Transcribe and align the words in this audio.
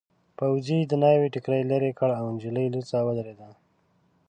پوځي 0.37 0.79
د 0.85 0.91
ناوې 1.03 1.27
ټکري 1.33 1.61
لیرې 1.71 1.91
کړ 1.99 2.09
او 2.19 2.25
نجلۍ 2.35 2.67
لوڅه 2.73 2.97
ودرېده. 3.05 3.49